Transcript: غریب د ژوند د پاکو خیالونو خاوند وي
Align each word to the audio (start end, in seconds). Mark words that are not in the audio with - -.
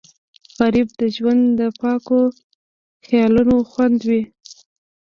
غریب 0.57 0.87
د 1.01 1.01
ژوند 1.15 1.43
د 1.59 1.61
پاکو 1.79 2.21
خیالونو 3.05 3.55
خاوند 3.71 3.99
وي 4.09 4.21